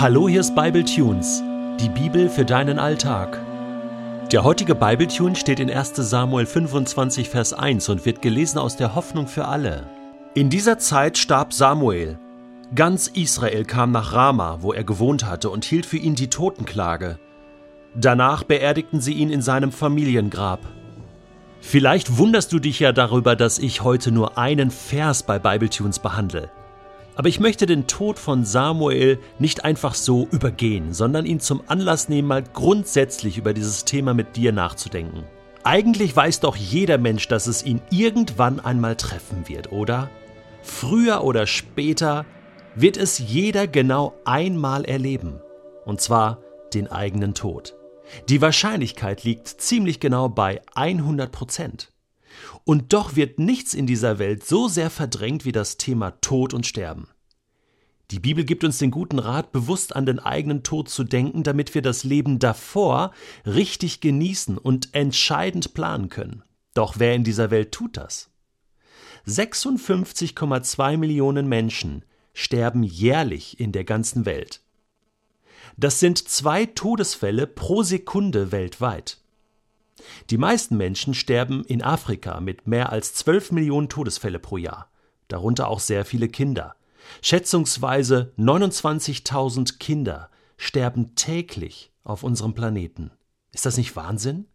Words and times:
Hallo, 0.00 0.28
hier 0.28 0.38
ist 0.38 0.54
Bible 0.54 0.84
Tunes, 0.84 1.42
die 1.80 1.88
Bibel 1.88 2.28
für 2.28 2.44
deinen 2.44 2.78
Alltag. 2.78 3.36
Der 4.30 4.44
heutige 4.44 4.76
Bible 4.76 5.08
Tune 5.08 5.34
steht 5.34 5.58
in 5.58 5.68
1. 5.68 5.96
Samuel 5.96 6.46
25, 6.46 7.28
Vers 7.28 7.52
1 7.52 7.88
und 7.88 8.06
wird 8.06 8.22
gelesen 8.22 8.58
aus 8.58 8.76
der 8.76 8.94
Hoffnung 8.94 9.26
für 9.26 9.46
alle. 9.46 9.88
In 10.34 10.50
dieser 10.50 10.78
Zeit 10.78 11.18
starb 11.18 11.52
Samuel. 11.52 12.16
Ganz 12.76 13.08
Israel 13.08 13.64
kam 13.64 13.90
nach 13.90 14.12
Rama, 14.12 14.58
wo 14.60 14.72
er 14.72 14.84
gewohnt 14.84 15.26
hatte, 15.26 15.50
und 15.50 15.64
hielt 15.64 15.84
für 15.84 15.96
ihn 15.96 16.14
die 16.14 16.30
Totenklage. 16.30 17.18
Danach 17.96 18.44
beerdigten 18.44 19.00
sie 19.00 19.14
ihn 19.14 19.30
in 19.30 19.42
seinem 19.42 19.72
Familiengrab. 19.72 20.60
Vielleicht 21.60 22.18
wunderst 22.18 22.52
du 22.52 22.60
dich 22.60 22.78
ja 22.78 22.92
darüber, 22.92 23.34
dass 23.34 23.58
ich 23.58 23.82
heute 23.82 24.12
nur 24.12 24.38
einen 24.38 24.70
Vers 24.70 25.24
bei 25.24 25.40
Bible 25.40 25.70
Tunes 25.70 25.98
behandle. 25.98 26.52
Aber 27.18 27.28
ich 27.28 27.40
möchte 27.40 27.66
den 27.66 27.88
Tod 27.88 28.16
von 28.16 28.44
Samuel 28.44 29.18
nicht 29.40 29.64
einfach 29.64 29.96
so 29.96 30.28
übergehen, 30.30 30.94
sondern 30.94 31.26
ihn 31.26 31.40
zum 31.40 31.62
Anlass 31.66 32.08
nehmen, 32.08 32.28
mal 32.28 32.44
grundsätzlich 32.44 33.38
über 33.38 33.52
dieses 33.52 33.84
Thema 33.84 34.14
mit 34.14 34.36
dir 34.36 34.52
nachzudenken. 34.52 35.24
Eigentlich 35.64 36.14
weiß 36.14 36.38
doch 36.38 36.54
jeder 36.54 36.96
Mensch, 36.96 37.26
dass 37.26 37.48
es 37.48 37.66
ihn 37.66 37.82
irgendwann 37.90 38.60
einmal 38.60 38.94
treffen 38.94 39.48
wird, 39.48 39.72
oder? 39.72 40.08
Früher 40.62 41.24
oder 41.24 41.48
später 41.48 42.24
wird 42.76 42.96
es 42.96 43.18
jeder 43.18 43.66
genau 43.66 44.14
einmal 44.24 44.84
erleben. 44.84 45.40
Und 45.84 46.00
zwar 46.00 46.38
den 46.72 46.86
eigenen 46.86 47.34
Tod. 47.34 47.74
Die 48.28 48.40
Wahrscheinlichkeit 48.40 49.24
liegt 49.24 49.48
ziemlich 49.48 49.98
genau 49.98 50.28
bei 50.28 50.62
100 50.76 51.32
Prozent. 51.32 51.90
Und 52.64 52.92
doch 52.92 53.16
wird 53.16 53.38
nichts 53.38 53.74
in 53.74 53.86
dieser 53.86 54.18
Welt 54.18 54.44
so 54.44 54.68
sehr 54.68 54.90
verdrängt 54.90 55.44
wie 55.44 55.52
das 55.52 55.76
Thema 55.76 56.12
Tod 56.20 56.54
und 56.54 56.66
Sterben. 56.66 57.08
Die 58.10 58.20
Bibel 58.20 58.44
gibt 58.44 58.64
uns 58.64 58.78
den 58.78 58.90
guten 58.90 59.18
Rat, 59.18 59.52
bewusst 59.52 59.94
an 59.94 60.06
den 60.06 60.18
eigenen 60.18 60.62
Tod 60.62 60.88
zu 60.88 61.04
denken, 61.04 61.42
damit 61.42 61.74
wir 61.74 61.82
das 61.82 62.04
Leben 62.04 62.38
davor 62.38 63.12
richtig 63.44 64.00
genießen 64.00 64.56
und 64.56 64.94
entscheidend 64.94 65.74
planen 65.74 66.08
können. 66.08 66.42
Doch 66.72 66.94
wer 66.98 67.14
in 67.14 67.24
dieser 67.24 67.50
Welt 67.50 67.72
tut 67.72 67.98
das? 67.98 68.30
56,2 69.26 70.96
Millionen 70.96 71.48
Menschen 71.48 72.04
sterben 72.32 72.82
jährlich 72.82 73.60
in 73.60 73.72
der 73.72 73.84
ganzen 73.84 74.24
Welt. 74.24 74.62
Das 75.76 76.00
sind 76.00 76.28
zwei 76.28 76.64
Todesfälle 76.66 77.46
pro 77.46 77.82
Sekunde 77.82 78.52
weltweit. 78.52 79.18
Die 80.30 80.38
meisten 80.38 80.76
Menschen 80.76 81.14
sterben 81.14 81.64
in 81.64 81.82
Afrika 81.82 82.40
mit 82.40 82.66
mehr 82.66 82.92
als 82.92 83.14
12 83.14 83.52
Millionen 83.52 83.88
Todesfälle 83.88 84.38
pro 84.38 84.56
Jahr, 84.56 84.90
darunter 85.28 85.68
auch 85.68 85.80
sehr 85.80 86.04
viele 86.04 86.28
Kinder. 86.28 86.74
Schätzungsweise 87.22 88.32
29.000 88.38 89.78
Kinder 89.78 90.30
sterben 90.56 91.14
täglich 91.14 91.92
auf 92.04 92.22
unserem 92.22 92.54
Planeten. 92.54 93.10
Ist 93.52 93.66
das 93.66 93.76
nicht 93.76 93.96
Wahnsinn? 93.96 94.46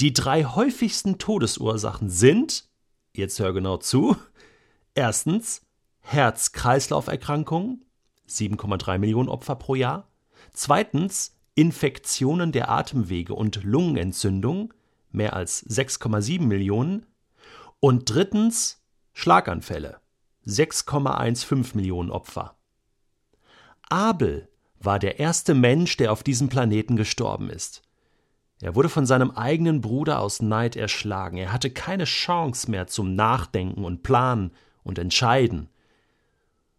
Die 0.00 0.12
drei 0.12 0.44
häufigsten 0.44 1.18
Todesursachen 1.18 2.10
sind, 2.10 2.68
jetzt 3.14 3.38
hör 3.38 3.52
genau 3.52 3.76
zu, 3.76 4.16
erstens 4.94 5.62
Herz-Kreislauf-Erkrankungen, 6.00 7.84
7,3 8.28 8.98
Millionen 8.98 9.28
Opfer 9.28 9.54
pro 9.54 9.74
Jahr, 9.74 10.08
zweitens 10.52 11.36
Infektionen 11.54 12.52
der 12.52 12.70
Atemwege 12.70 13.34
und 13.34 13.62
Lungenentzündung, 13.62 14.72
mehr 15.10 15.34
als 15.34 15.66
6,7 15.68 16.42
Millionen, 16.42 17.06
und 17.80 18.08
drittens 18.08 18.82
Schlaganfälle, 19.12 19.98
6,15 20.46 21.76
Millionen 21.76 22.10
Opfer. 22.10 22.56
Abel 23.88 24.48
war 24.80 24.98
der 24.98 25.18
erste 25.18 25.54
Mensch, 25.54 25.96
der 25.96 26.12
auf 26.12 26.22
diesem 26.22 26.48
Planeten 26.48 26.96
gestorben 26.96 27.50
ist. 27.50 27.82
Er 28.60 28.74
wurde 28.74 28.88
von 28.88 29.06
seinem 29.06 29.32
eigenen 29.32 29.80
Bruder 29.80 30.20
aus 30.20 30.40
Neid 30.40 30.76
erschlagen. 30.76 31.36
Er 31.36 31.52
hatte 31.52 31.70
keine 31.70 32.04
Chance 32.04 32.70
mehr 32.70 32.86
zum 32.86 33.14
Nachdenken 33.14 33.84
und 33.84 34.02
Planen 34.02 34.52
und 34.84 34.98
Entscheiden. 34.98 35.68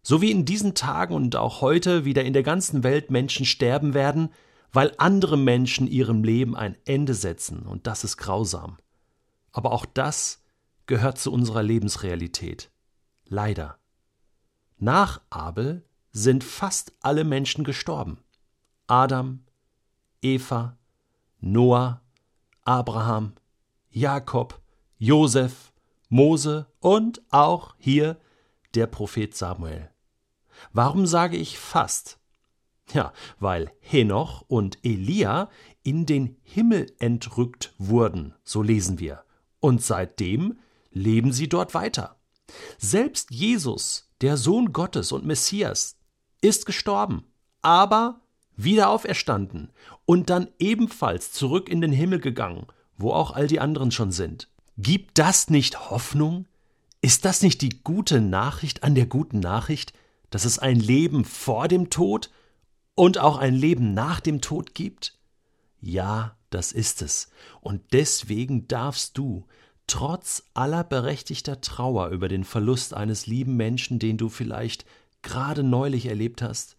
So 0.02 0.20
wie 0.20 0.30
in 0.30 0.44
diesen 0.44 0.74
Tagen 0.74 1.14
und 1.14 1.36
auch 1.36 1.60
heute 1.60 2.04
wieder 2.04 2.24
in 2.24 2.32
der 2.32 2.42
ganzen 2.42 2.82
Welt 2.82 3.10
Menschen 3.10 3.46
sterben 3.46 3.94
werden, 3.94 4.30
weil 4.74 4.92
andere 4.98 5.38
Menschen 5.38 5.86
ihrem 5.86 6.24
Leben 6.24 6.56
ein 6.56 6.76
Ende 6.84 7.14
setzen, 7.14 7.62
und 7.62 7.86
das 7.86 8.02
ist 8.02 8.16
grausam. 8.16 8.76
Aber 9.52 9.70
auch 9.72 9.86
das 9.86 10.42
gehört 10.86 11.16
zu 11.16 11.32
unserer 11.32 11.62
Lebensrealität. 11.62 12.70
Leider. 13.24 13.78
Nach 14.76 15.20
Abel 15.30 15.84
sind 16.10 16.42
fast 16.42 16.92
alle 17.00 17.22
Menschen 17.22 17.62
gestorben. 17.62 18.18
Adam, 18.88 19.44
Eva, 20.20 20.76
Noah, 21.40 22.02
Abraham, 22.64 23.34
Jakob, 23.90 24.60
Josef, 24.98 25.72
Mose 26.08 26.66
und 26.80 27.22
auch 27.30 27.76
hier 27.78 28.18
der 28.74 28.88
Prophet 28.88 29.36
Samuel. 29.36 29.88
Warum 30.72 31.06
sage 31.06 31.36
ich 31.36 31.58
fast? 31.60 32.18
Ja, 32.92 33.12
weil 33.38 33.72
Henoch 33.80 34.44
und 34.46 34.78
Elia 34.84 35.48
in 35.82 36.06
den 36.06 36.36
Himmel 36.42 36.92
entrückt 36.98 37.74
wurden, 37.78 38.34
so 38.44 38.62
lesen 38.62 38.98
wir, 38.98 39.24
und 39.60 39.82
seitdem 39.82 40.58
leben 40.90 41.32
sie 41.32 41.48
dort 41.48 41.74
weiter. 41.74 42.16
Selbst 42.78 43.30
Jesus, 43.30 44.10
der 44.20 44.36
Sohn 44.36 44.72
Gottes 44.72 45.12
und 45.12 45.24
Messias, 45.24 45.96
ist 46.40 46.66
gestorben, 46.66 47.24
aber 47.62 48.20
wieder 48.56 48.90
auferstanden 48.90 49.72
und 50.04 50.30
dann 50.30 50.48
ebenfalls 50.58 51.32
zurück 51.32 51.68
in 51.68 51.80
den 51.80 51.92
Himmel 51.92 52.20
gegangen, 52.20 52.66
wo 52.96 53.12
auch 53.12 53.32
all 53.32 53.46
die 53.46 53.60
anderen 53.60 53.90
schon 53.90 54.12
sind. 54.12 54.48
Gibt 54.76 55.18
das 55.18 55.50
nicht 55.50 55.90
Hoffnung? 55.90 56.46
Ist 57.00 57.24
das 57.24 57.42
nicht 57.42 57.62
die 57.62 57.82
gute 57.82 58.20
Nachricht 58.20 58.82
an 58.82 58.94
der 58.94 59.06
guten 59.06 59.40
Nachricht, 59.40 59.92
dass 60.30 60.44
es 60.44 60.58
ein 60.58 60.78
Leben 60.78 61.24
vor 61.24 61.68
dem 61.68 61.90
Tod 61.90 62.30
und 62.94 63.18
auch 63.18 63.38
ein 63.38 63.54
Leben 63.54 63.94
nach 63.94 64.20
dem 64.20 64.40
Tod 64.40 64.74
gibt? 64.74 65.18
Ja, 65.80 66.36
das 66.50 66.72
ist 66.72 67.02
es. 67.02 67.30
Und 67.60 67.82
deswegen 67.92 68.68
darfst 68.68 69.18
du 69.18 69.46
trotz 69.86 70.44
aller 70.54 70.84
berechtigter 70.84 71.60
Trauer 71.60 72.08
über 72.08 72.28
den 72.28 72.44
Verlust 72.44 72.94
eines 72.94 73.26
lieben 73.26 73.56
Menschen, 73.56 73.98
den 73.98 74.16
du 74.16 74.28
vielleicht 74.28 74.86
gerade 75.22 75.62
neulich 75.62 76.06
erlebt 76.06 76.42
hast, 76.42 76.76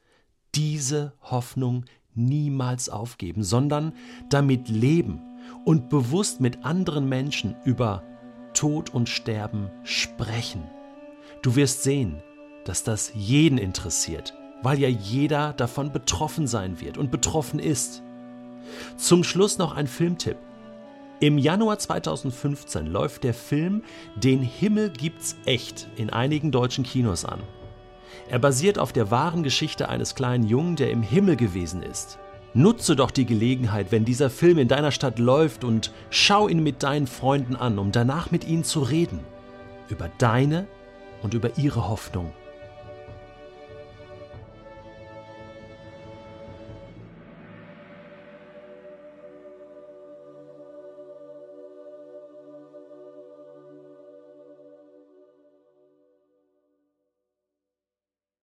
diese 0.56 1.14
Hoffnung 1.22 1.86
niemals 2.14 2.90
aufgeben, 2.90 3.44
sondern 3.44 3.94
damit 4.30 4.70
leben 4.70 5.22
und 5.66 5.90
bewusst 5.90 6.40
mit 6.40 6.64
anderen 6.64 7.08
Menschen 7.10 7.56
über 7.66 8.04
Tod 8.54 8.94
und 8.94 9.10
Sterben 9.10 9.70
sprechen. 9.84 10.64
Du 11.42 11.56
wirst 11.56 11.84
sehen, 11.84 12.24
dass 12.64 12.84
das 12.84 13.12
jeden 13.14 13.58
interessiert, 13.58 14.34
weil 14.62 14.80
ja 14.80 14.88
jeder 14.88 15.54
davon 15.54 15.92
betroffen 15.92 16.48
sein 16.48 16.80
wird 16.82 16.98
und 16.98 17.12
betroffen 17.12 17.60
ist. 17.60 18.02
Zum 18.98 19.24
Schluss 19.24 19.58
noch 19.58 19.76
ein 19.76 19.88
Filmtipp. 19.88 20.38
Im 21.20 21.38
Januar 21.38 21.80
2015 21.80 22.88
läuft 22.88 23.24
der 23.24 23.34
Film 23.34 23.84
Den 24.16 24.42
Himmel 24.42 24.90
gibt's 24.90 25.38
echt 25.46 25.88
in 25.96 26.10
einigen 26.10 26.52
deutschen 26.52 26.84
Kinos 26.84 27.24
an. 27.24 27.42
Er 28.30 28.40
basiert 28.40 28.80
auf 28.80 28.92
der 28.92 29.12
wahren 29.12 29.44
Geschichte 29.44 29.88
eines 29.88 30.16
kleinen 30.16 30.46
Jungen, 30.46 30.76
der 30.76 30.92
im 30.92 31.04
Himmel 31.04 31.36
gewesen 31.36 31.84
ist. 31.84 32.20
Nutze 32.54 32.96
doch 32.96 33.12
die 33.12 33.26
Gelegenheit, 33.26 33.92
wenn 33.92 34.06
dieser 34.06 34.30
Film 34.30 34.58
in 34.58 34.68
deiner 34.68 34.92
Stadt 34.92 35.20
läuft 35.20 35.64
und 35.64 35.92
schau 36.10 36.48
ihn 36.48 36.64
mit 36.64 36.84
deinen 36.84 37.08
Freunden 37.08 37.56
an, 37.56 37.80
um 37.80 37.92
danach 37.92 38.32
mit 38.32 38.48
ihnen 38.48 38.64
zu 38.64 38.82
reden. 38.82 39.20
Über 39.90 40.10
deine 40.18 40.68
und 41.22 41.34
über 41.34 41.58
ihre 41.58 41.88
Hoffnung. 41.88 42.32